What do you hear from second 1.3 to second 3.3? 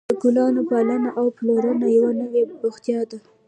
پلورل یوه نوې بوختیا ده.